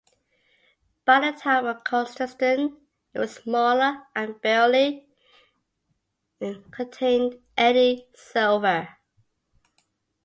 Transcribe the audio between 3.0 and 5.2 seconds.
it was smaller and barely